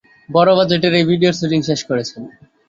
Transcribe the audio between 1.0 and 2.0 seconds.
ভিডিওর শুটিং শেষ